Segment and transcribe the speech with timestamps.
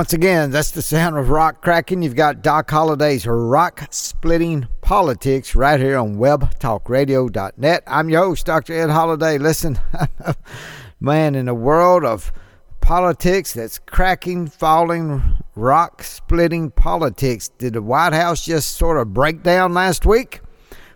[0.00, 2.00] Once again, that's the sound of rock cracking.
[2.02, 7.82] You've got Doc Holliday's Rock Splitting Politics right here on webtalkradio.net.
[7.86, 8.72] I'm your host, Dr.
[8.72, 9.36] Ed Holliday.
[9.36, 9.78] Listen,
[11.00, 12.32] man, in a world of
[12.80, 19.42] politics that's cracking, falling, rock splitting politics, did the White House just sort of break
[19.42, 20.40] down last week?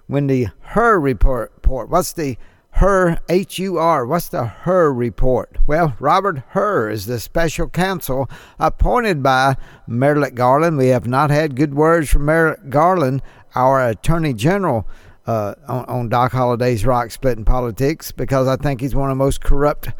[0.06, 2.38] When the report, report what's the
[2.78, 4.04] Hur, H U R.
[4.04, 5.58] What's the Hur report?
[5.64, 10.76] Well, Robert Hur is the special counsel appointed by Merrick Garland.
[10.76, 13.22] We have not had good words from Merrick Garland,
[13.54, 14.88] our Attorney General,
[15.24, 19.24] uh, on, on Doc Holliday's rock splitting politics, because I think he's one of the
[19.24, 19.90] most corrupt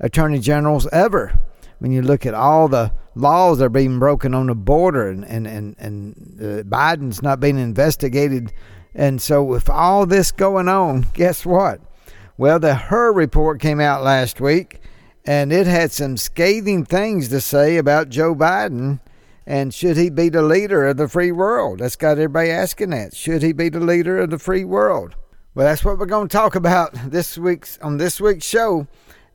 [0.00, 1.38] Attorney Generals ever.
[1.78, 5.24] When you look at all the laws that are being broken on the border and,
[5.24, 8.52] and, and, and uh, Biden's not being investigated.
[8.92, 11.80] And so, with all this going on, guess what?
[12.36, 14.80] Well, the Hur report came out last week,
[15.24, 19.00] and it had some scathing things to say about Joe Biden
[19.46, 21.80] and should he be the leader of the free world?
[21.80, 23.14] That's got everybody asking that.
[23.14, 25.16] Should he be the leader of the free world?
[25.54, 28.86] Well, that's what we're going to talk about this week's on this week's show.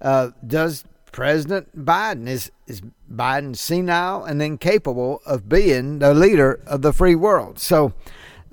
[0.02, 6.82] Uh, does President Biden is is Biden senile and incapable of being the leader of
[6.82, 7.60] the free world?
[7.60, 7.94] So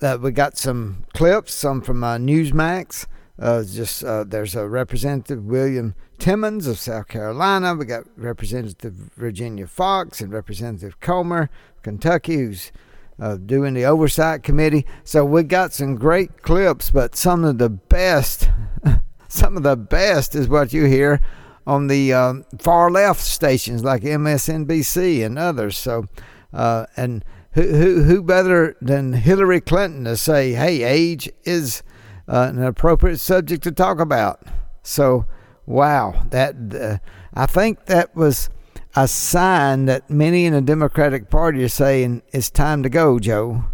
[0.03, 3.06] uh, we got some clips, some from uh, Newsmax.
[3.39, 7.75] Uh, just uh, there's a representative William Timmons of South Carolina.
[7.75, 11.51] We got Representative Virginia Foxx and Representative Comer,
[11.83, 12.73] Kentucky, who's
[13.19, 14.87] uh, doing the oversight committee.
[15.05, 18.49] So we got some great clips, but some of the best,
[19.29, 21.21] some of the best is what you hear
[21.67, 25.77] on the um, far left stations like MSNBC and others.
[25.77, 26.07] So,
[26.53, 31.83] uh, and who, who who better than Hillary Clinton to say, "Hey, age is."
[32.28, 34.42] Uh, an appropriate subject to talk about.
[34.82, 35.26] So,
[35.64, 36.98] wow, that uh,
[37.34, 38.50] I think that was
[38.94, 43.64] a sign that many in the Democratic Party are saying it's time to go, Joe.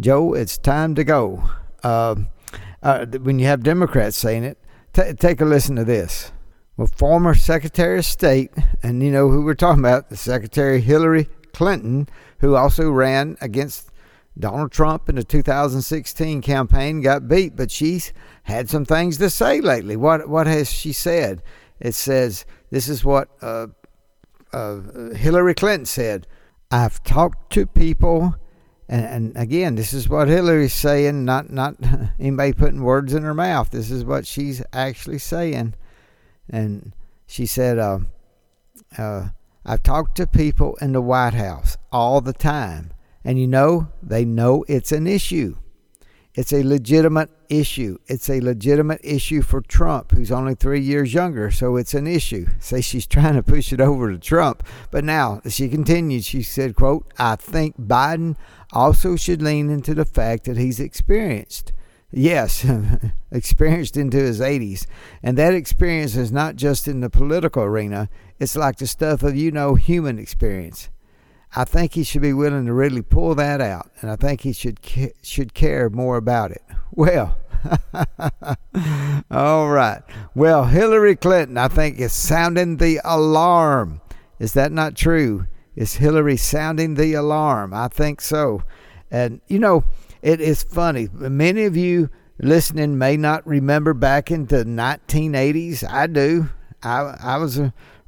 [0.00, 1.44] Joe, it's time to go.
[1.84, 2.16] Uh,
[2.82, 4.58] uh, when you have Democrats saying it,
[4.92, 6.32] t- take a listen to this.
[6.76, 8.50] Well, former Secretary of State,
[8.82, 12.08] and you know who we're talking about, the Secretary Hillary Clinton,
[12.38, 13.91] who also ran against
[14.38, 18.12] Donald Trump in the 2016 campaign got beat, but she's
[18.44, 19.96] had some things to say lately.
[19.96, 21.42] What what has she said?
[21.80, 23.66] It says this is what uh,
[24.52, 24.80] uh,
[25.14, 26.26] Hillary Clinton said.
[26.70, 28.34] I've talked to people,
[28.88, 31.76] and, and again, this is what Hillary's saying, not not
[32.18, 33.70] anybody putting words in her mouth.
[33.70, 35.74] This is what she's actually saying,
[36.48, 36.94] and
[37.26, 37.98] she said, uh,
[38.96, 39.28] uh
[39.66, 42.92] "I've talked to people in the White House all the time."
[43.24, 45.56] And you know, they know it's an issue.
[46.34, 47.98] It's a legitimate issue.
[48.06, 52.46] It's a legitimate issue for Trump, who's only three years younger, so it's an issue.
[52.58, 54.62] Say she's trying to push it over to Trump.
[54.90, 58.36] But now she continued, she said, quote, I think Biden
[58.72, 61.72] also should lean into the fact that he's experienced.
[62.10, 62.66] Yes,
[63.30, 64.86] experienced into his 80s.
[65.22, 69.36] And that experience is not just in the political arena, it's like the stuff of,
[69.36, 70.88] you know, human experience.
[71.54, 74.52] I think he should be willing to really pull that out, and I think he
[74.52, 74.80] should
[75.22, 76.62] should care more about it.
[76.90, 77.36] Well,
[79.30, 80.02] all right.
[80.34, 84.00] Well, Hillary Clinton, I think, is sounding the alarm.
[84.38, 85.46] Is that not true?
[85.76, 87.72] Is Hillary sounding the alarm?
[87.74, 88.62] I think so.
[89.10, 89.84] And you know,
[90.22, 91.08] it is funny.
[91.12, 92.08] Many of you
[92.38, 95.84] listening may not remember back in the 1980s.
[95.88, 96.48] I do.
[96.82, 97.60] I I was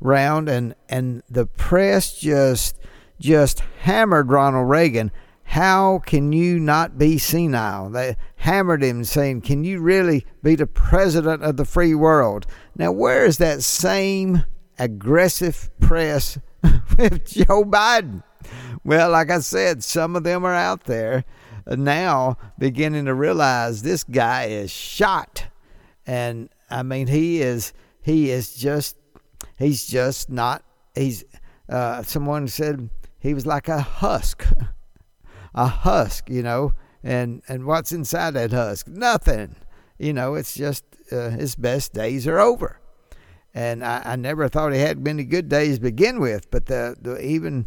[0.03, 2.79] around, and and the press just
[3.21, 5.11] just hammered Ronald Reagan.
[5.45, 7.91] How can you not be senile?
[7.91, 12.47] They hammered him, saying, Can you really be the president of the free world?
[12.77, 14.45] Now, where is that same
[14.79, 16.39] aggressive press
[16.99, 18.23] with Joe Biden?
[18.85, 21.25] Well, like I said, some of them are out there
[21.67, 25.47] now beginning to realize this guy is shot.
[26.07, 27.73] And I mean, he is,
[28.03, 28.97] he is just,
[29.59, 30.63] he's just not
[30.95, 31.25] he's
[31.69, 32.89] uh, someone said
[33.25, 34.47] he was like a husk,
[35.55, 36.73] a husk, you know.
[37.03, 38.87] And and what's inside that husk?
[38.87, 39.57] Nothing.
[39.99, 42.79] You know, it's just uh, his best days are over.
[43.55, 46.97] And I, I never thought he had many good days to begin with, but the,
[47.01, 47.67] the even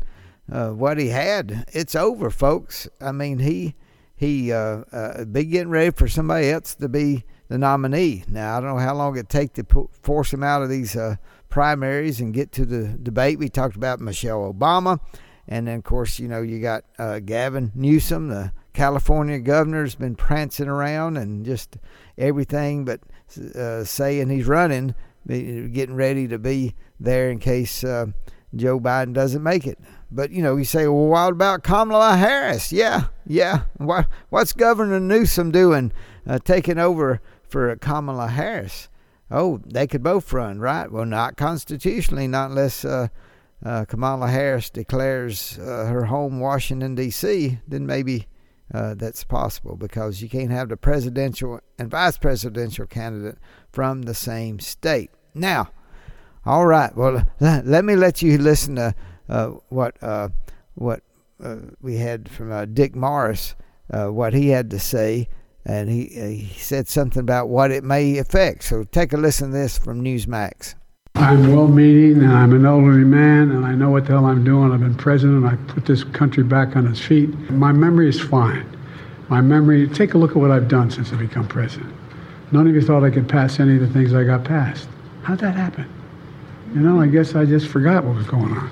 [0.51, 2.88] uh, what he had, it's over, folks.
[3.01, 3.75] I mean, he
[4.15, 8.25] he uh, uh, be getting ready for somebody else to be the nominee.
[8.27, 11.15] Now I don't know how long it take to force him out of these uh,
[11.50, 13.39] primaries and get to the debate.
[13.39, 15.00] We talked about Michelle Obama,
[15.47, 19.95] and then of course you know you got uh, Gavin Newsom, the California governor, has
[19.95, 21.77] been prancing around and just
[22.17, 22.99] everything, but
[23.55, 24.95] uh, saying he's running,
[25.27, 28.07] getting ready to be there in case uh,
[28.55, 29.79] Joe Biden doesn't make it.
[30.11, 32.71] But you know, you say, well, what about Kamala Harris?
[32.71, 33.63] Yeah, yeah.
[33.77, 35.91] What what's Governor Newsom doing,
[36.25, 38.89] uh, taking over for Kamala Harris?
[39.29, 40.89] Oh, they could both run, right?
[40.89, 42.85] Well, not constitutionally, not unless
[43.65, 47.59] uh, Kamala Harris declares uh, her home Washington D.C.
[47.68, 48.27] Then maybe
[48.74, 53.38] uh, that's possible because you can't have the presidential and vice presidential candidate
[53.71, 55.09] from the same state.
[55.33, 55.69] Now,
[56.45, 56.95] all right.
[56.95, 58.95] Well, let me let you listen to
[59.27, 60.30] uh, what uh,
[60.75, 61.01] what
[61.44, 63.56] uh, we had from Dick Morris,
[63.89, 65.30] what he had to say,
[65.65, 68.63] and he he said something about what it may affect.
[68.63, 70.75] So take a listen to this from Newsmax.
[71.19, 74.72] I'm well-meaning, and I'm an elderly man, and I know what the hell I'm doing.
[74.72, 75.46] I've been president.
[75.46, 77.30] I put this country back on its feet.
[77.50, 78.66] My memory is fine.
[79.28, 79.88] My memory.
[79.90, 81.94] Take a look at what I've done since I become president.
[82.52, 84.88] None of you thought I could pass any of the things I got passed.
[85.24, 85.92] How'd that happen?
[86.74, 88.72] You know, I guess I just forgot what was going on.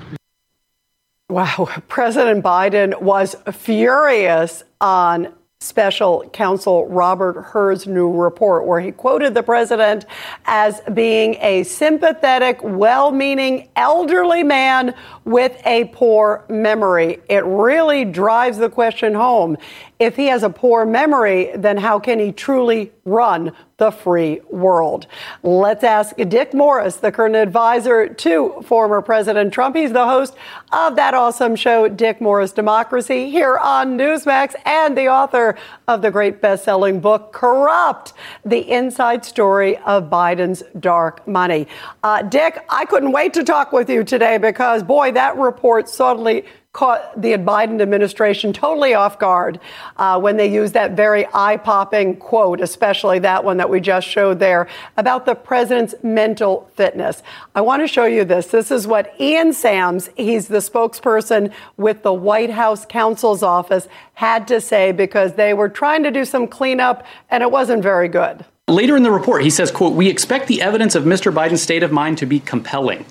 [1.28, 1.68] Wow.
[1.88, 9.42] President Biden was furious on special counsel Robert Hur's new report, where he quoted the
[9.42, 10.04] president
[10.44, 14.94] as being a sympathetic, well meaning elderly man
[15.24, 17.20] with a poor memory.
[17.30, 19.56] It really drives the question home.
[19.98, 25.06] If he has a poor memory, then how can he truly run the free world?
[25.42, 29.74] Let's ask Dick Morris, the current advisor to former President Trump.
[29.74, 30.36] He's the host
[30.70, 35.56] of that awesome show, Dick Morris Democracy, here on Newsmax, and the author
[35.88, 38.12] of the great best selling book, Corrupt
[38.44, 41.68] The Inside Story of Biden's Dark Money.
[42.02, 46.44] Uh, Dick, I couldn't wait to talk with you today because, boy, that report suddenly
[46.76, 49.58] caught the Biden administration totally off guard
[49.96, 54.06] uh, when they used that very eye popping quote, especially that one that we just
[54.06, 54.68] showed there
[54.98, 57.22] about the president's mental fitness.
[57.54, 58.48] I want to show you this.
[58.48, 64.46] This is what Ian Sams, he's the spokesperson with the White House counsel's office, had
[64.48, 68.44] to say because they were trying to do some cleanup and it wasn't very good.
[68.68, 71.32] Later in the report, he says, quote, we expect the evidence of Mr.
[71.32, 73.06] Biden's state of mind to be compelling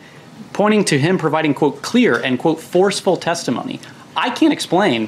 [0.55, 3.77] pointing to him providing, quote, clear and, quote, forceful testimony.
[4.15, 5.07] I can't explain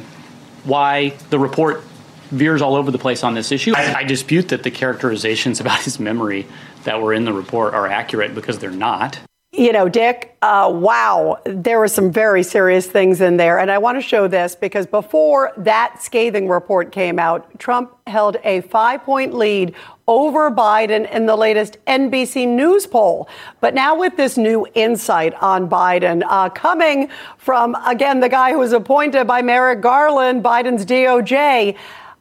[0.65, 1.83] why the report
[2.31, 3.71] veers all over the place on this issue.
[3.73, 6.47] I, I, dispute that the characterizations about his memory
[6.83, 9.19] that were in the report are accurate because they're not.
[9.57, 13.57] You know, Dick, uh, wow, there were some very serious things in there.
[13.57, 18.37] And I want to show this because before that scathing report came out, Trump held
[18.43, 19.73] a five point lead
[20.07, 23.27] over Biden in the latest NBC News poll.
[23.59, 27.09] But now, with this new insight on Biden uh, coming
[27.39, 31.75] from, again, the guy who was appointed by Merrick Garland, Biden's DOJ,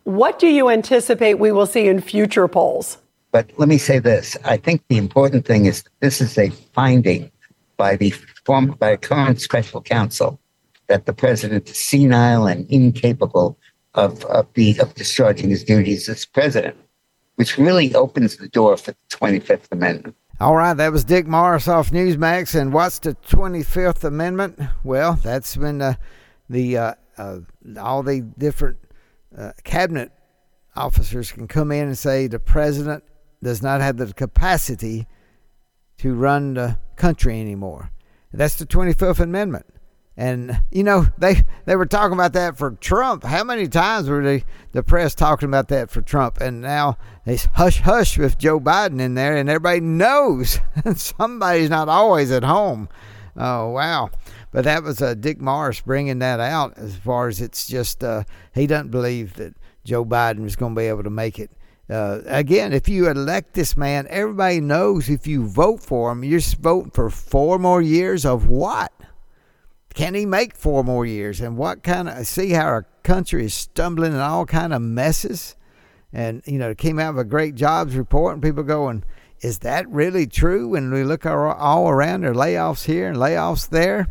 [0.05, 2.97] what do you anticipate we will see in future polls?
[3.37, 4.35] But let me say this.
[4.47, 7.31] I think the important thing is this is a finding
[7.77, 8.15] by the
[8.79, 10.41] by current special counsel
[10.87, 13.59] that the president is senile and incapable
[13.93, 16.79] of, of, the, of discharging his duties as president,
[17.35, 20.17] which really opens the door for the 25th Amendment.
[20.41, 22.59] All right, that was Dick Morris off Newsmax.
[22.59, 24.59] And what's the 25th Amendment?
[24.83, 25.97] Well, that's when uh,
[26.49, 27.41] the uh, uh,
[27.79, 28.79] all the different
[29.37, 30.11] uh, cabinet
[30.75, 33.05] officers can come in and say the president
[33.43, 35.07] does not have the capacity
[35.99, 37.91] to run the country anymore.
[38.33, 39.67] That's the 25th Amendment.
[40.19, 43.23] And you know they they were talking about that for Trump.
[43.23, 46.39] How many times were they the press talking about that for Trump?
[46.41, 50.59] And now it's hush hush with Joe Biden in there, and everybody knows
[50.97, 52.89] somebody's not always at home.
[53.37, 54.09] Oh wow!
[54.53, 58.25] But that was uh, Dick Morris bringing that out as far as it's just uh,
[58.55, 61.51] he doesn't believe that Joe Biden was going to be able to make it
[61.89, 66.41] uh, again, if you elect this man, everybody knows if you vote for him, you're
[66.41, 68.93] voting for four more years of what?
[69.95, 71.41] Can he make four more years?
[71.41, 75.57] And what kind of see how our country is stumbling in all kind of messes?
[76.13, 79.05] And you know, it came out of a great jobs report, and people going,
[79.41, 82.23] is that really true when we look all around?
[82.23, 84.09] There are layoffs here and layoffs there.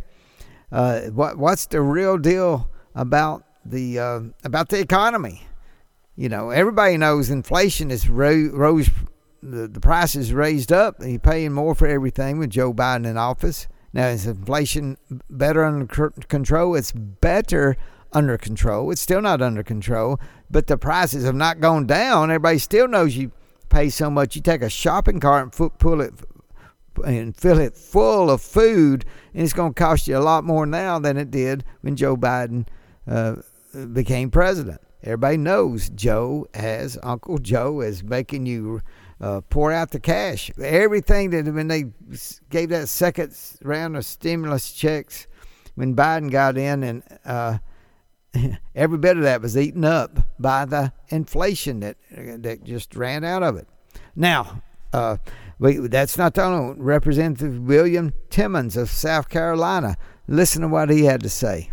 [0.71, 5.45] Uh, what what's the real deal about the uh, about the economy?
[6.15, 8.89] You know, everybody knows inflation is ro- rose.
[9.43, 10.95] The, the price is raised up.
[11.01, 13.67] You're paying more for everything with Joe Biden in office.
[13.93, 14.97] Now, is inflation
[15.29, 15.85] better under
[16.27, 16.75] control?
[16.75, 17.77] It's better
[18.13, 18.91] under control.
[18.91, 20.19] It's still not under control,
[20.49, 22.31] but the prices have not gone down.
[22.31, 23.31] Everybody still knows you
[23.69, 24.35] pay so much.
[24.35, 26.13] You take a shopping cart and pull it
[27.03, 29.03] and fill it full of food,
[29.33, 32.15] and it's going to cost you a lot more now than it did when Joe
[32.15, 32.67] Biden
[33.05, 33.35] uh,
[33.91, 34.79] became president.
[35.05, 38.81] Everybody knows Joe has Uncle Joe is making you
[39.21, 40.49] uh, pour out the cash.
[40.59, 41.85] Everything that when they
[42.49, 45.27] gave that second round of stimulus checks,
[45.75, 47.59] when Biden got in, and uh,
[48.75, 53.43] every bit of that was eaten up by the inflation that that just ran out
[53.43, 53.67] of it.
[54.15, 55.17] Now, uh,
[55.59, 59.97] we, that's not the only Representative William Timmons of South Carolina.
[60.27, 61.71] Listen to what he had to say.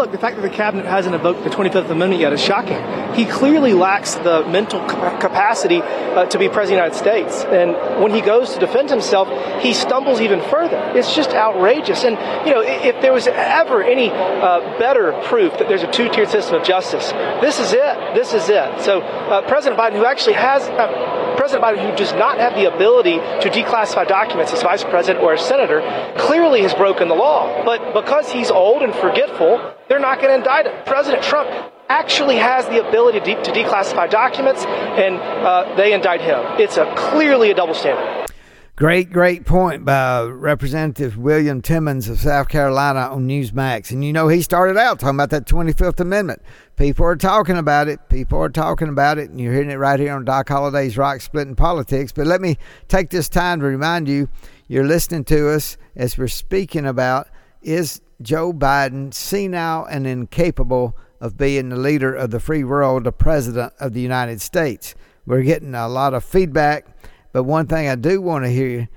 [0.00, 2.78] Look, the fact that the cabinet hasn't invoked the 25th Amendment yet is shocking.
[3.14, 7.44] He clearly lacks the mental capacity uh, to be president of the United States.
[7.44, 9.28] And when he goes to defend himself,
[9.60, 10.78] he stumbles even further.
[10.94, 12.04] It's just outrageous.
[12.04, 12.16] And,
[12.48, 16.30] you know, if there was ever any uh, better proof that there's a two tiered
[16.30, 18.14] system of justice, this is it.
[18.14, 18.80] This is it.
[18.80, 22.72] So, uh, President Biden, who actually has, uh, President Biden, who does not have the
[22.74, 25.82] ability to declassify documents as vice president or as senator,
[26.16, 27.66] clearly has broken the law.
[27.66, 30.84] But because he's old and forgetful, they're not going to indict him.
[30.86, 31.50] President Trump
[31.88, 36.38] actually has the ability to, de- to declassify documents, and uh, they indict him.
[36.60, 38.28] It's a clearly a double standard.
[38.76, 43.90] Great, great point by Representative William Timmons of South Carolina on Newsmax.
[43.90, 46.40] And you know, he started out talking about that 25th Amendment.
[46.76, 48.08] People are talking about it.
[48.08, 49.28] People are talking about it.
[49.28, 52.12] And you're hearing it right here on Doc Holliday's Rock Splitting Politics.
[52.12, 52.56] But let me
[52.88, 54.28] take this time to remind you
[54.68, 57.28] you're listening to us as we're speaking about
[57.60, 63.12] is Joe Biden senile and incapable of being the leader of the free world, the
[63.12, 64.94] president of the United States.
[65.26, 66.86] We're getting a lot of feedback,
[67.32, 68.88] but one thing I do want to hear,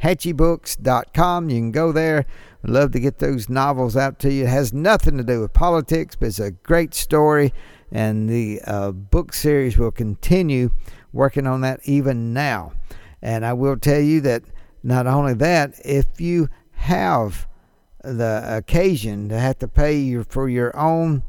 [0.02, 1.50] Hatchiebooks.com.
[1.50, 2.26] You can go there.
[2.64, 4.46] Love to get those novels out to you.
[4.46, 7.54] It has nothing to do with politics, but it's a great story.
[7.92, 10.72] And the uh, book series will continue
[11.14, 12.74] working on that even now.
[13.22, 14.42] And I will tell you that
[14.82, 17.48] not only that, if you have
[18.06, 21.24] the occasion to have to pay your, for your own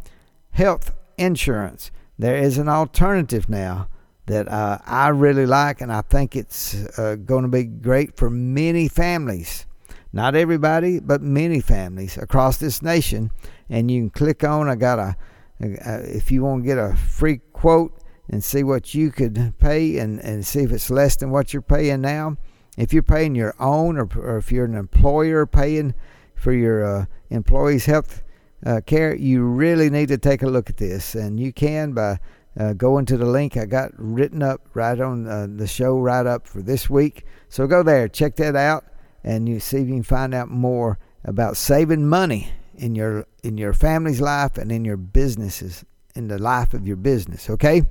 [0.51, 1.91] health insurance.
[2.19, 3.89] There is an alternative now
[4.27, 8.29] that uh, I really like, and I think it's uh, going to be great for
[8.31, 9.67] many families.
[10.13, 13.31] Not everybody, but many families across this nation.
[13.69, 14.69] And you can click on.
[14.69, 15.17] I got a,
[15.61, 19.99] a if you want to get a free quote and see what you could pay
[19.99, 22.37] and, and see if it's less than what you're paying now.
[22.77, 25.95] If you're paying your own, or, or if you're an employer paying
[26.37, 28.23] for your uh, employees' health
[28.65, 31.15] uh, care, you really need to take a look at this.
[31.15, 32.19] And you can by
[32.59, 36.27] uh, going to the link I got written up right on uh, the show right
[36.27, 37.25] up for this week.
[37.49, 38.85] So go there, check that out,
[39.25, 43.59] and you see if you can find out more about saving money in your in
[43.59, 47.51] your family's life and in your businesses in the life of your business.
[47.51, 47.83] Okay,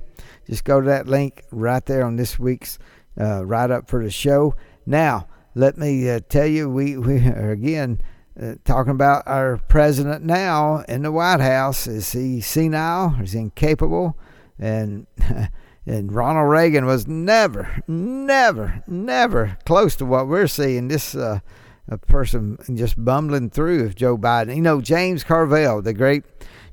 [0.46, 2.78] just go to that link right there on this week's
[3.20, 4.54] uh, write up for the show.
[4.84, 8.00] Now, let me uh, tell you, we we are again
[8.40, 11.86] uh, talking about our president now in the White House.
[11.86, 13.16] Is he senile?
[13.20, 14.16] Is he incapable?
[14.58, 15.06] And
[15.86, 20.88] and Ronald Reagan was never, never, never close to what we're seeing.
[20.88, 21.40] This uh,
[21.88, 23.86] a person just bumbling through.
[23.86, 26.24] If Joe Biden, you know, James Carville, the great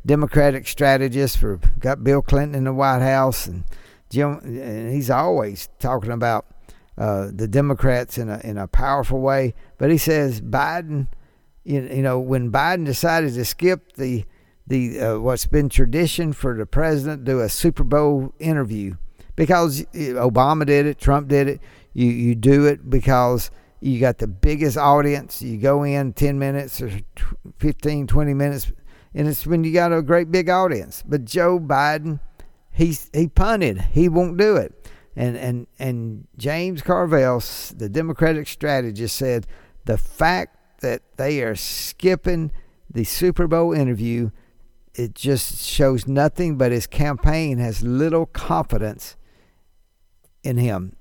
[0.05, 3.63] Democratic strategist for got Bill Clinton in the White House, and
[4.09, 6.45] Jim, and he's always talking about
[6.97, 9.53] uh, the Democrats in a in a powerful way.
[9.77, 11.07] But he says Biden
[11.63, 14.25] you, you know, when Biden decided to skip the
[14.65, 18.95] the uh, what's been tradition for the president to do a Super Bowl interview
[19.35, 21.61] because Obama did it, Trump did it.
[21.93, 25.41] You you do it because you got the biggest audience.
[25.41, 26.89] You go in 10 minutes or
[27.59, 28.71] 15, 20 minutes,
[29.13, 31.03] and it's when you got a great big audience.
[31.05, 32.19] But Joe Biden,
[32.71, 33.81] he's he punted.
[33.91, 34.89] He won't do it.
[35.15, 37.43] And and and James Carville,
[37.75, 39.45] the Democratic strategist, said
[39.85, 42.51] the fact that they are skipping
[42.89, 44.29] the Super Bowl interview
[44.95, 49.15] it just shows nothing but his campaign has little confidence
[50.43, 50.95] in him.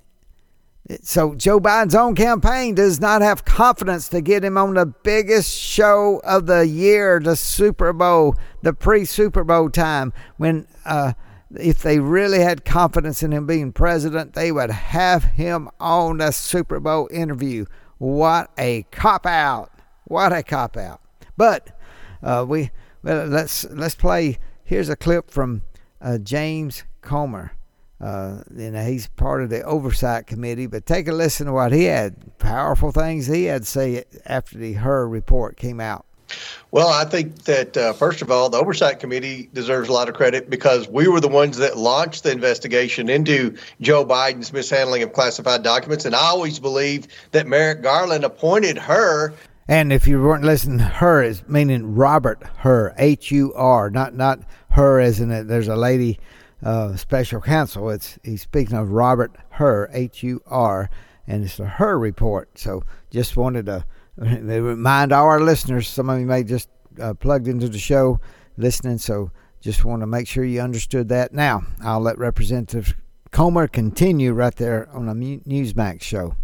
[1.02, 5.54] So Joe Biden's own campaign does not have confidence to get him on the biggest
[5.54, 11.12] show of the year, the Super Bowl, the pre-Super Bowl time, when uh,
[11.54, 16.32] if they really had confidence in him being president, they would have him on the
[16.32, 17.66] Super Bowl interview.
[17.98, 19.71] What a cop out!
[20.12, 21.00] What a cop out!
[21.38, 21.74] But
[22.22, 22.70] uh, we
[23.02, 24.36] well, let's let's play.
[24.62, 25.62] Here's a clip from
[26.02, 27.52] uh, James Comer.
[27.98, 31.72] Uh, you know, he's part of the oversight committee, but take a listen to what
[31.72, 32.36] he had.
[32.36, 36.04] Powerful things he had to say after the Hur report came out.
[36.72, 40.14] Well, I think that uh, first of all, the oversight committee deserves a lot of
[40.14, 45.14] credit because we were the ones that launched the investigation into Joe Biden's mishandling of
[45.14, 49.32] classified documents, and I always believed that Merrick Garland appointed Hur.
[49.72, 54.40] And if you weren't listening, her is meaning Robert Hur, H U R, not not
[54.72, 55.48] her as in it.
[55.48, 56.20] There's a lady
[56.62, 57.88] uh, special counsel.
[57.88, 60.90] It's he's speaking of Robert Hur, H U R,
[61.26, 62.58] and it's a Hur report.
[62.58, 63.86] So just wanted to
[64.18, 66.68] remind all our listeners, some of you may just
[67.00, 68.20] uh, plugged into the show
[68.58, 69.30] listening, so
[69.62, 71.32] just want to make sure you understood that.
[71.32, 72.94] Now, I'll let Representative
[73.30, 76.36] Comer continue right there on the Newsmax show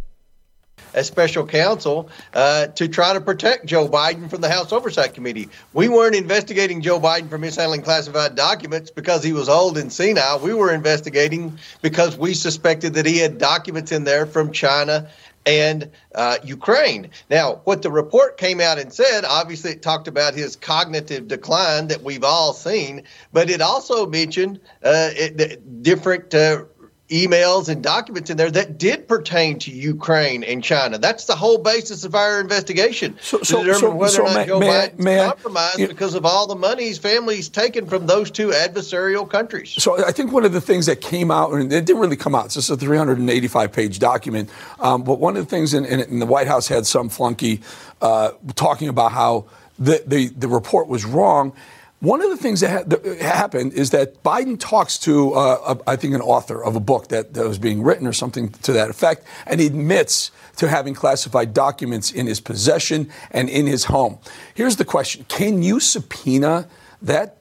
[0.95, 5.49] as special counsel uh, to try to protect Joe Biden from the House Oversight Committee.
[5.73, 10.39] We weren't investigating Joe Biden for mishandling classified documents because he was old and senile.
[10.39, 15.09] We were investigating because we suspected that he had documents in there from China
[15.47, 17.11] and uh, Ukraine.
[17.31, 21.89] Now, what the report came out and said, obviously, it talked about his cognitive decline
[21.89, 26.65] that we've all seen, but it also mentioned uh, it, different uh,
[27.11, 30.99] emails and documents in there that did pertain to Ukraine and China.
[30.99, 34.35] That's the whole basis of our investigation so, so, to determine so, whether or not
[34.35, 37.87] may, Joe may, Biden's may compromised I, because of all the money his family's taken
[37.87, 39.71] from those two adversarial countries.
[39.83, 42.35] So I think one of the things that came out, and it didn't really come
[42.35, 44.51] out, so it's a 385-page document,
[44.81, 47.63] um, but one of the things in, in, in, the White House had some flunky
[48.03, 49.47] uh, talking about how
[49.79, 51.55] the, the, the report was wrong
[52.01, 55.91] one of the things that, ha- that, happened is that Biden talks to, uh, a,
[55.91, 58.73] I think, an author of a book that, that, was being written or something to
[58.73, 63.85] that effect, and he admits to having classified documents in his possession and in his
[63.85, 64.19] home.
[64.55, 66.69] Here's the question Can you subpoena
[67.03, 67.39] that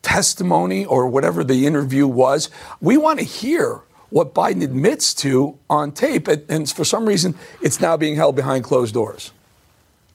[0.00, 2.48] testimony or whatever the interview was?
[2.80, 7.80] We want to hear what Biden admits to on tape, and for some reason, it's
[7.80, 9.32] now being held behind closed doors.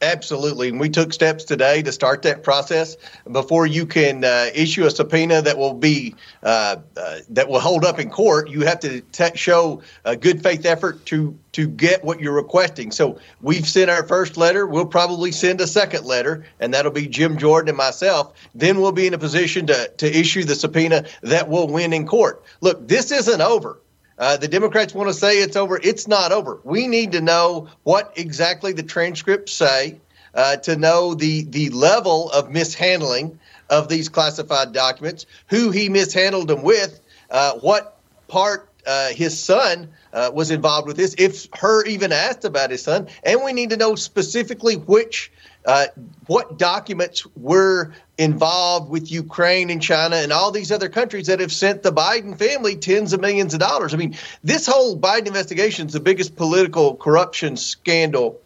[0.01, 0.69] Absolutely.
[0.69, 2.97] And we took steps today to start that process.
[3.31, 7.83] Before you can uh, issue a subpoena that will be uh, uh, that will hold
[7.83, 12.03] up in court, you have to te- show a good faith effort to to get
[12.03, 12.91] what you're requesting.
[12.91, 14.67] So we've sent our first letter.
[14.67, 18.33] We'll probably send a second letter, and that'll be Jim Jordan and myself.
[18.53, 22.05] Then we'll be in a position to to issue the subpoena that will win in
[22.05, 22.43] court.
[22.61, 23.79] Look, this isn't over.
[24.17, 25.79] Uh, the Democrats want to say it's over.
[25.81, 26.59] It's not over.
[26.63, 29.99] We need to know what exactly the transcripts say
[30.33, 36.47] uh, to know the the level of mishandling of these classified documents, who he mishandled
[36.47, 41.83] them with, uh, what part uh, his son uh, was involved with this, if Hur
[41.85, 45.31] even asked about his son, and we need to know specifically which
[45.65, 45.87] uh,
[46.27, 51.51] what documents were involved with Ukraine and China and all these other countries that have
[51.51, 53.93] sent the Biden family tens of millions of dollars.
[53.93, 58.41] I mean, this whole Biden investigation is the biggest political corruption scandal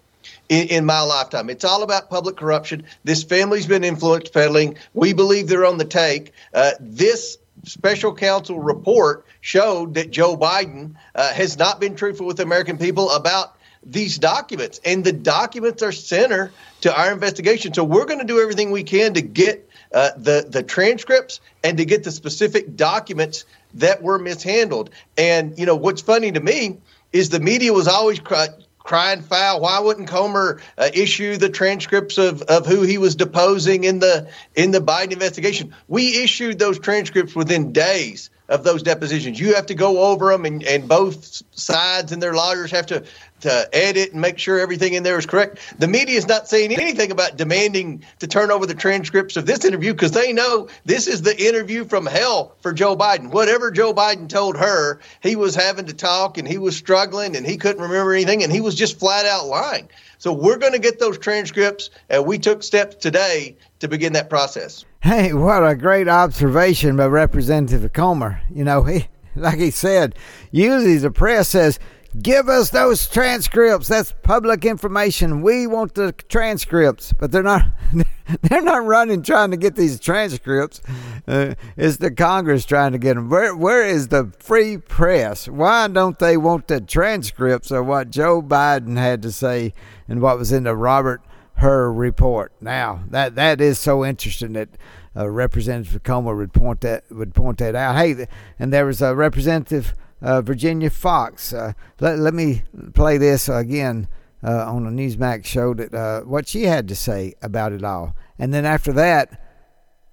[0.50, 1.50] in, in, my lifetime.
[1.50, 2.84] It's all about public corruption.
[3.06, 4.78] This family's been influence peddling.
[4.94, 6.34] We believe they're on the take.
[6.54, 12.38] Uh, this special counsel report showed that Joe Biden uh, has not been truthful with
[12.38, 17.74] the American people about these documents, and the documents are center to our investigation.
[17.74, 21.78] So we're going to do everything we can to get uh, the the transcripts and
[21.78, 24.90] to get the specific documents that were mishandled.
[25.18, 26.78] And you know what's funny to me
[27.12, 28.48] is the media was always cry,
[28.80, 29.62] crying foul.
[29.62, 34.30] Why wouldn't Comer uh, issue the transcripts of, of who he was deposing in the
[34.56, 35.76] in the Biden investigation?
[35.88, 39.40] We issued those transcripts within days of those depositions.
[39.40, 43.04] You have to go over them, and, and both sides and their lawyers have to
[43.42, 45.60] to edit and make sure everything in there is correct.
[45.80, 49.66] The media is not saying anything about demanding to turn over the transcripts of this
[49.66, 53.32] interview because they know this is the interview from hell for Joe Biden.
[53.32, 57.46] Whatever Joe Biden told Hur, he was having to talk and he was struggling and
[57.46, 59.90] he couldn't remember anything and he was just flat out lying.
[60.22, 64.30] So we're going to get those transcripts and we took steps today to begin that
[64.30, 64.86] process.
[65.02, 68.40] Hey, what a great observation by Representative Comer.
[68.54, 70.14] You know, he like he said,
[70.52, 71.80] usually the press says
[72.20, 73.88] Give us those transcripts.
[73.88, 75.42] That's public information.
[75.42, 77.66] We want the transcripts, but they're not.
[78.44, 80.80] They're not running trying to get these transcripts.
[81.28, 83.30] Uh, it's the Congress trying to get them.
[83.30, 85.50] Where Where is the free press?
[85.50, 89.74] Why don't they want the transcripts of what Joe Biden had to say
[90.08, 91.22] and what was in the Robert
[91.56, 92.54] Hur report?
[92.62, 94.70] Now that that is so interesting that
[95.14, 97.98] uh, Representative Comer would point that would point that out.
[97.98, 101.54] Hey, and there was a representative uh, Virginia Foxx.
[101.54, 104.08] Uh, let, let me play this again
[104.44, 108.16] uh, on a Newsmax show that uh, what she had to say about it all.
[108.40, 109.42] And then after that,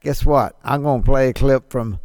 [0.01, 0.57] guess what?
[0.65, 1.99] I'm going to play a clip from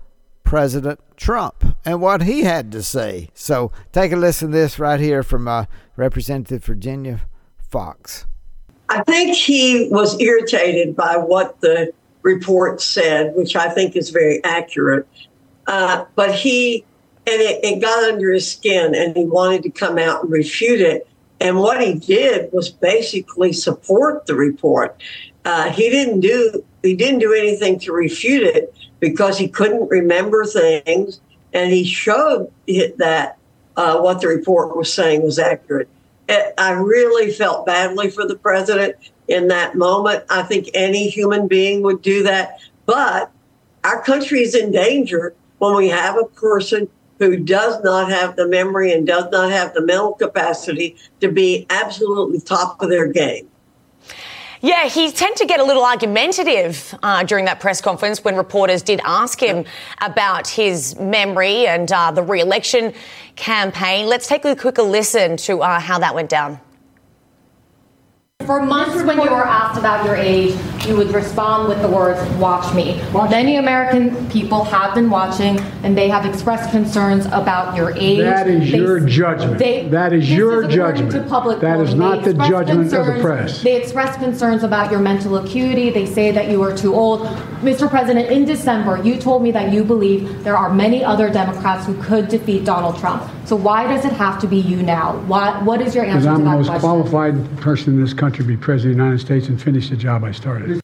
[0.44, 3.30] President Trump and what he had to say.
[3.34, 7.22] So take a listen to this right here from uh, Representative Virginia
[7.70, 8.26] Foxx.
[8.90, 14.44] I think he was irritated by what the report said, which I think is very
[14.44, 15.08] accurate.
[15.66, 16.86] Uh, but he
[17.26, 20.82] and it, it got under his skin and he wanted to come out and refute
[20.82, 21.08] it.
[21.40, 25.02] And what he did was basically support the report.
[25.46, 30.46] Uh, he didn't do he didn't do anything to refute it because he couldn't remember
[30.46, 31.22] things,
[31.54, 32.52] and he showed
[32.98, 33.38] that
[33.76, 35.90] uh, what the report was saying was accurate.
[36.30, 38.96] I really felt badly for the president
[39.28, 40.24] in that moment.
[40.30, 43.32] I think any human being would do that, but
[43.84, 48.48] our country is in danger when we have a person who does not have the
[48.48, 53.48] memory and does not have the mental capacity to be absolutely top of their game.
[54.62, 58.82] Yeah, he tended to get a little argumentative uh, during that press conference when reporters
[58.82, 59.66] did ask him
[60.00, 62.94] about his memory and uh, the re election
[63.36, 64.08] campaign.
[64.08, 66.62] Let's take a quick listen to uh, how that went down.
[68.46, 72.20] For months, when you were asked about your age, you would respond with the words,
[72.36, 73.02] watch me.
[73.14, 78.20] Many American people have been watching and they have expressed concerns about your age.
[78.20, 79.60] That is they, your judgment.
[79.60, 81.12] They, that is your is judgment.
[81.62, 83.62] That is not the judgment of the press.
[83.64, 85.90] They express concerns about your mental acuity.
[85.90, 87.28] They say that you are too old.
[87.64, 87.90] Mr.
[87.90, 91.96] President, in December, you told me that you believe there are many other Democrats who
[92.04, 93.24] could defeat Donald Trump.
[93.46, 95.16] So why does it have to be you now?
[95.28, 96.82] Why, what is your answer to that I'm the most question?
[96.82, 99.96] qualified person in this country to be president of the United States and finish the
[99.96, 100.82] job I started.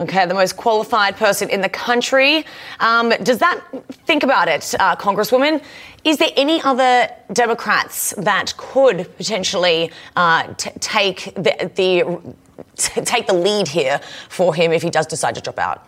[0.00, 2.44] Okay, the most qualified person in the country.
[2.80, 3.58] Um, does that,
[4.06, 5.62] think about it, uh, Congresswoman,
[6.04, 12.34] is there any other Democrats that could potentially uh, t- take the, the
[12.76, 15.86] take the lead here for him if he does decide to drop out?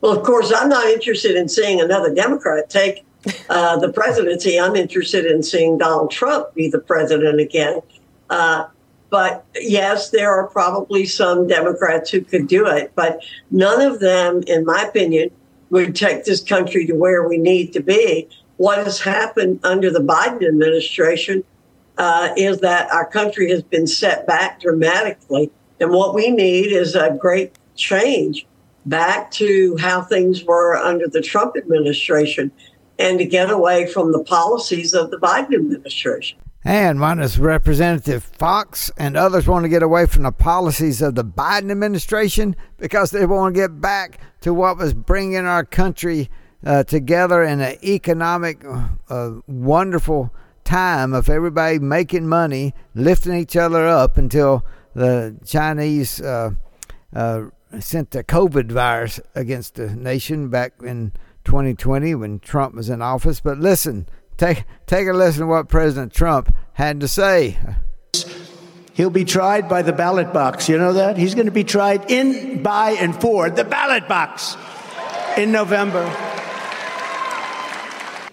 [0.00, 3.04] Well, of course, I'm not interested in seeing another Democrat take
[3.48, 4.58] uh, the presidency.
[4.58, 7.80] I'm interested in seeing Donald Trump be the president again.
[8.28, 8.66] Uh,
[9.10, 14.42] but yes, there are probably some Democrats who could do it, but none of them,
[14.46, 15.30] in my opinion,
[15.70, 18.28] would take this country to where we need to be.
[18.56, 21.44] What has happened under the Biden administration
[21.98, 25.50] uh, is that our country has been set back dramatically.
[25.80, 28.46] And what we need is a great change
[28.86, 32.50] back to how things were under the Trump administration
[32.98, 36.38] and to get away from the policies of the Biden administration.
[36.64, 41.16] And one is Representative Foxx and others want to get away from the policies of
[41.16, 46.30] the Biden administration because they want to get back to what was bringing our country
[46.64, 48.64] uh, together in an economic,
[49.08, 50.32] uh, wonderful
[50.64, 56.50] time of everybody making money, lifting each other up until the Chinese uh,
[57.14, 57.44] uh
[57.80, 61.12] sent the COVID virus against the nation back in
[61.44, 63.40] 2020 when Trump was in office.
[63.40, 67.58] But listen, take take a listen to what President Trump had to say.
[68.94, 70.68] He'll be tried by the ballot box.
[70.68, 71.16] You know that?
[71.16, 74.54] He's going to be tried in, by, and for the ballot box
[75.38, 76.31] in November.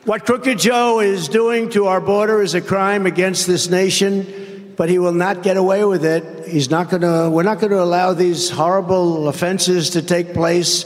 [0.10, 4.90] What Crooked Joe is doing to our border is a crime against this nation, but
[4.90, 6.48] he will not get away with it.
[6.48, 10.84] He's not going to, we're not going to allow these horrible offenses to take place.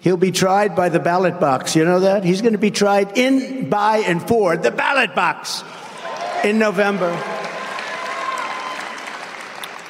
[0.00, 1.76] He'll be tried by the ballot box.
[1.76, 2.24] You know that?
[2.24, 5.62] He's going to be tried in, by, and for the ballot box
[6.42, 7.10] in November.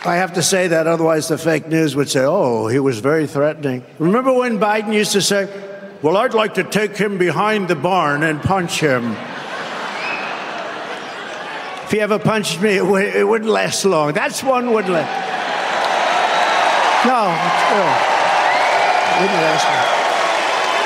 [0.05, 3.29] I have to say that, otherwise, the fake news would say, oh, he was very
[3.29, 3.85] threatening.
[4.01, 5.76] Remember when Biden used to say,
[6.07, 9.11] well, I'd like to take him behind the barn and punch him.
[11.83, 14.13] if he ever punched me, it, w- it wouldn't last long.
[14.13, 15.11] That's one wouldn't last.
[17.07, 17.27] No,
[19.21, 19.67] wouldn't last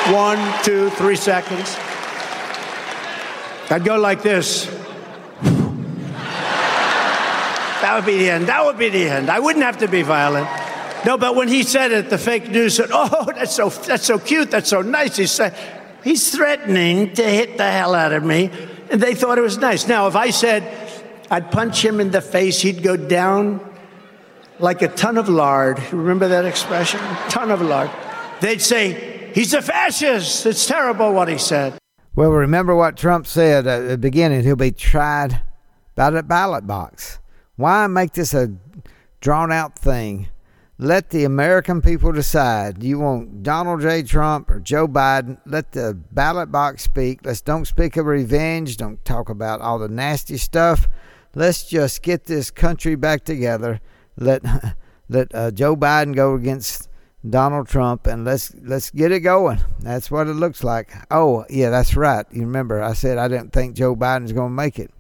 [0.09, 0.15] long.
[0.15, 1.77] One, two, three seconds.
[3.71, 4.65] I'd go like this.
[7.83, 8.47] That would be the end.
[8.47, 9.29] That would be the end.
[9.29, 10.49] I wouldn't have to be violent.
[11.05, 14.19] No, but when he said it, the fake news said, "Oh, that's so that's so
[14.19, 14.51] cute.
[14.51, 15.57] That's so nice." He said,
[16.05, 18.51] "He's threatening to hit the hell out of me."
[18.91, 19.87] And they thought it was nice.
[19.87, 20.91] Now, if I said
[21.31, 23.61] I'd punch him in the face, he'd go down
[24.59, 25.81] like a ton of lard.
[25.93, 27.01] Remember that expression?
[27.29, 27.89] Ton of lard.
[28.41, 30.45] They'd say, he's a fascist.
[30.45, 31.79] It's terrible what he said.
[32.17, 34.43] Well, remember what Trump said at the beginning.
[34.43, 35.41] He'll be tried
[35.95, 37.21] by the ballot box.
[37.55, 38.53] Why make this a
[39.21, 40.29] drawn out thing?
[40.83, 42.83] Let the American people decide.
[42.83, 44.03] You want Donald J.
[44.03, 45.37] Trump or Joe Biden?
[45.45, 47.21] Let the ballot box speak.
[47.23, 48.79] Let's don't speak of revenge.
[48.79, 50.89] Don't talk about all the nasty stuff.
[51.35, 53.83] Let's just get this country back together.
[54.17, 54.43] Let
[55.11, 56.89] let uh, Joe Biden go against
[57.29, 59.61] Donald Trump and let's let's get it going.
[59.81, 60.95] That's what it looks like.
[61.11, 62.25] Oh, yeah, that's right.
[62.33, 64.91] You remember I said I didn't think Joe Biden's going to make it.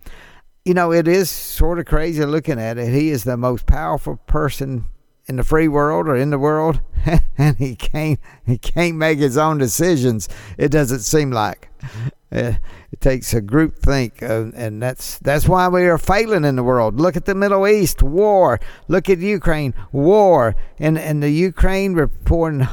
[0.62, 2.92] You know, it is sort of crazy looking at it.
[2.92, 4.84] He is the most powerful person
[5.30, 6.80] in the free world or in the world,
[7.38, 10.28] and he can't he can't make his own decisions.
[10.58, 11.70] It doesn't seem like.
[12.32, 12.54] Uh,
[12.92, 16.64] it takes a group think, uh, and that's that's why we are failing in the
[16.64, 17.00] world.
[17.00, 18.58] Look at the Middle East war.
[18.88, 22.66] Look at Ukraine war, and and the Ukraine reporting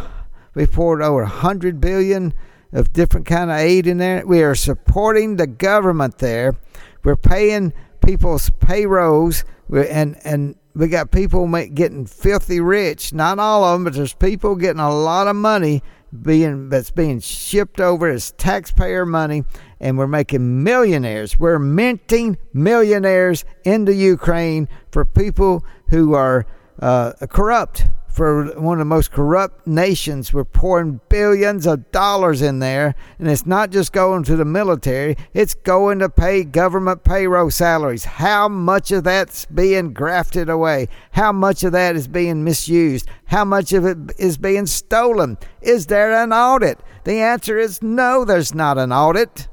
[0.56, 2.34] we poured over hundred billion
[2.74, 4.26] of different kind of aid in there.
[4.26, 6.56] We are supporting the government there.
[7.04, 7.72] We're paying
[8.04, 13.12] people's payrolls, and and we got people getting filthy rich.
[13.12, 15.82] Not all of them, but there's people getting a lot of money
[16.22, 19.44] being that's being shipped over as taxpayer money,
[19.80, 21.40] and we're making millionaires.
[21.40, 26.46] We're minting millionaires into Ukraine for people who are
[26.80, 27.88] uh, corrupt
[28.18, 30.34] for one of the most corrupt nations.
[30.34, 35.16] We're pouring billions of dollars in there, and it's not just going to the military,
[35.36, 38.06] it's going to pay government payroll salaries.
[38.06, 40.90] How much of that's being grafted away?
[41.12, 43.08] How much of that is being misused?
[43.26, 45.38] How much of it is being stolen?
[45.62, 46.80] Is there an audit?
[47.04, 49.48] The answer is no, there's not an audit.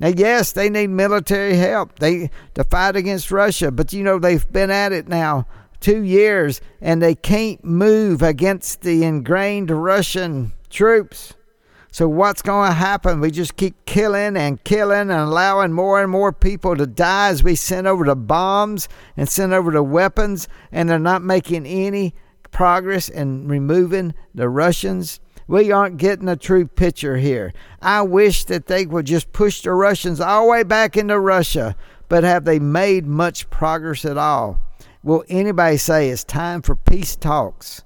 [0.00, 2.00] Now, yes, they need military help.
[2.00, 5.46] They to fight against Russia, but you know they've been at it now
[5.80, 11.34] two years and they can't move against the ingrained Russian troops.
[11.90, 13.20] So, what's going to happen?
[13.20, 17.42] We just keep killing and killing and allowing more and more people to die as
[17.42, 22.14] we send over the bombs and send over the weapons, and they're not making any
[22.50, 25.18] progress in removing the Russians.
[25.46, 27.54] We aren't getting a true picture here.
[27.80, 31.74] I wish that they would just push the Russians all the way back into Russia,
[32.10, 34.60] but have they made much progress at all?
[35.02, 37.84] Will anybody say it's time for peace talks?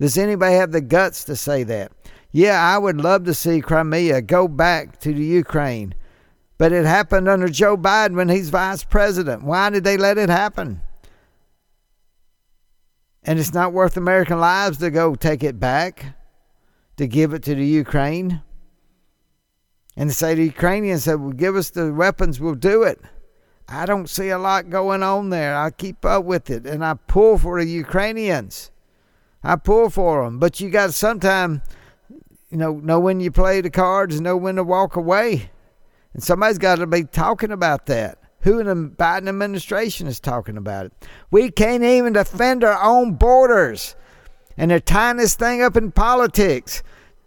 [0.00, 1.92] Does anybody have the guts to say that?
[2.30, 5.94] Yeah, I would love to see Crimea go back to the Ukraine.
[6.58, 9.44] But it happened under Joe Biden when he's vice president.
[9.44, 10.82] Why did they let it happen?
[13.22, 16.16] And it's not worth American lives to go take it back,
[16.96, 18.42] to give it to the Ukraine.
[19.96, 23.00] And to say the Ukrainians said, well, give us the weapons, we'll do it.
[23.68, 25.54] I don't see a lot going on there.
[25.56, 28.70] I keep up with it and I pull for the Ukrainians.
[29.44, 30.38] I pull for them.
[30.38, 31.60] But you got to sometime,
[32.50, 35.50] you know, know when you play the cards and know when to walk away.
[36.14, 38.18] And somebody's got to be talking about that.
[38.40, 40.92] Who in the Biden administration is talking about it?
[41.30, 43.96] We can't even defend our own borders.
[44.56, 46.82] And they're tying this thing up in politics.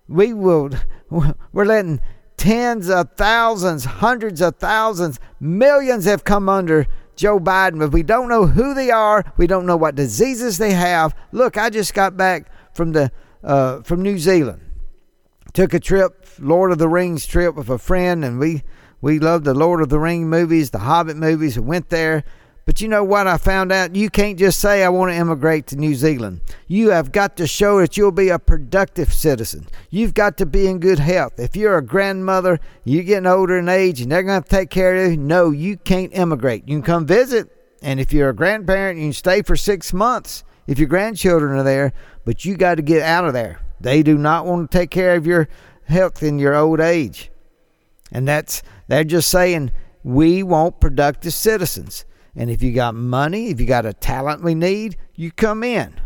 [0.07, 0.71] We will,
[1.09, 2.01] we're letting
[2.41, 8.29] tens of thousands, hundreds of thousands, millions have come under Joe Biden, but we don't
[8.29, 9.31] know who they are.
[9.37, 11.13] We don't know what diseases they have.
[11.31, 13.11] Look, I just got back from the
[13.43, 14.59] uh, from New Zealand.
[15.53, 18.63] Took a trip, Lord of the Rings trip with a friend, and we
[19.01, 21.59] we loved the Lord of the Ring movies, the Hobbit movies.
[21.59, 22.23] We went there.
[22.65, 23.95] But you know what I found out?
[23.95, 26.41] You can't just say, I want to immigrate to New Zealand.
[26.67, 29.67] You have got to show that you'll be a productive citizen.
[29.89, 31.39] You've got to be in good health.
[31.39, 34.95] If you're a grandmother, you're getting older in age, and they're going to take care
[34.95, 36.67] of you, no, you can't immigrate.
[36.67, 37.49] You can come visit,
[37.81, 41.63] and if you're a grandparent, you can stay for six months if your grandchildren are
[41.63, 41.93] there,
[42.25, 43.59] but you got to get out of there.
[43.79, 45.49] They do not want to take care of your
[45.85, 47.31] health in your old age.
[48.11, 49.71] And that's, they're just saying,
[50.03, 52.05] we want productive citizens.
[52.35, 55.99] And if you got money, if you got a talent we need, you come in.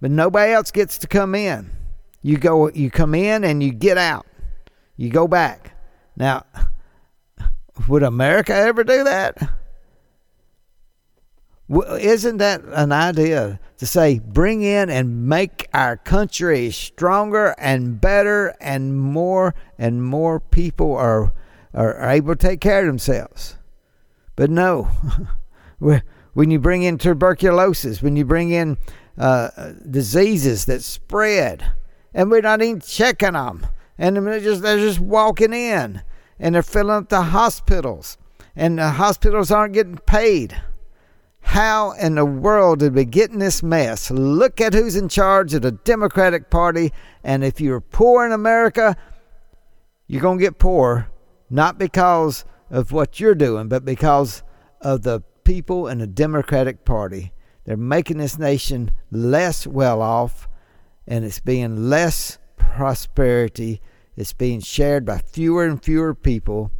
[0.00, 1.70] But nobody else gets to come in.
[2.22, 4.26] You go you come in and you get out.
[4.96, 5.76] You go back.
[6.16, 6.44] Now,
[7.88, 9.36] would America ever do that?
[11.68, 18.54] Isn't that an idea to say bring in and make our country stronger and better
[18.60, 21.32] and more and more people are
[21.74, 23.56] are able to take care of themselves?
[24.36, 24.88] But no.
[25.78, 28.78] when you bring in tuberculosis, when you bring in
[29.18, 31.72] uh, diseases that spread,
[32.12, 33.66] and we're not even checking them,
[33.98, 36.02] and they're just they're just walking in,
[36.38, 38.18] and they're filling up the hospitals,
[38.54, 40.60] and the hospitals aren't getting paid.
[41.40, 44.10] How in the world did we get in this mess?
[44.10, 48.96] Look at who's in charge of the Democratic Party, and if you're poor in America,
[50.08, 51.08] you're going to get poor,
[51.48, 54.42] not because of what you're doing, but because
[54.80, 57.32] of the people in the Democratic Party.
[57.64, 60.48] They're making this nation less well off,
[61.06, 63.80] and it's being less prosperity.
[64.16, 66.72] It's being shared by fewer and fewer people,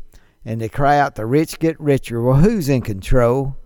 [0.45, 2.21] and they cry out, the rich get richer.
[2.21, 3.57] Well, who's in control?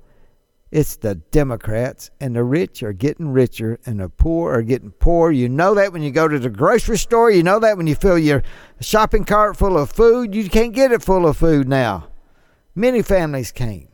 [0.70, 5.32] It's the Democrats, and the rich are getting richer, and the poor are getting poor.
[5.32, 7.30] You know that when you go to the grocery store.
[7.30, 8.42] You know that when you fill your
[8.80, 10.34] shopping cart full of food.
[10.34, 12.08] You can't get it full of food now.
[12.74, 13.89] Many families can't.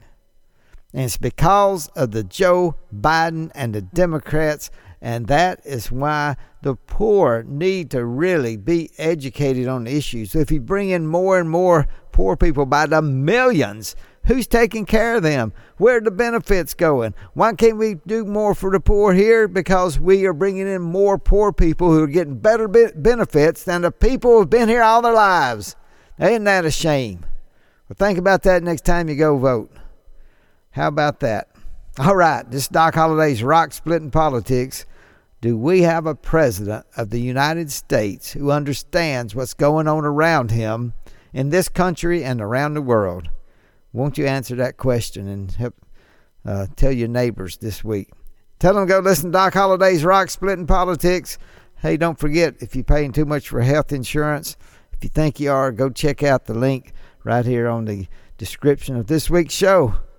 [0.93, 4.71] And it's because of the Joe Biden and the Democrats.
[5.01, 10.35] And that is why the poor need to really be educated on issues.
[10.35, 13.95] If you bring in more and more poor people by the millions,
[14.25, 15.53] who's taking care of them?
[15.77, 17.15] Where are the benefits going?
[17.35, 19.47] Why can't we do more for the poor here?
[19.49, 23.93] Because we are bringing in more poor people who are getting better benefits than the
[23.93, 25.77] people who've been here all their lives.
[26.19, 27.27] Ain't that a shame?
[27.89, 29.71] Well, think about that next time you go vote.
[30.77, 31.49] How about that?
[31.99, 34.85] All right, this Doc Holliday's rock splitting politics.
[35.41, 40.51] Do we have a president of the United States who understands what's going on around
[40.51, 40.93] him
[41.33, 43.31] in this country and around the world?
[43.95, 45.77] Won't you answer that question and help
[46.45, 48.11] uh, tell your neighbors this week?
[48.59, 51.39] Tell them go listen to Doc Holliday's Rock Splitting Politics.
[51.77, 54.59] Hey, don't forget if you're paying too much for health insurance,
[54.93, 56.93] if you think you are, go check out the link
[57.25, 59.95] right here on the description of this week's show.